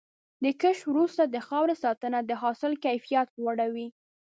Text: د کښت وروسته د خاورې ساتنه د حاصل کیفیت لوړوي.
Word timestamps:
د 0.43 0.45
کښت 0.61 0.83
وروسته 0.91 1.23
د 1.27 1.35
خاورې 1.47 1.75
ساتنه 1.83 2.19
د 2.23 2.31
حاصل 2.41 2.71
کیفیت 2.85 3.27
لوړوي. 3.39 3.87